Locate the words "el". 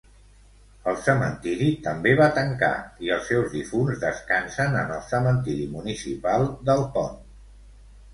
0.91-0.95, 4.95-5.03